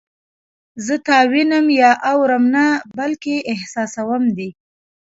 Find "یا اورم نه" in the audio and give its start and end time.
1.81-2.65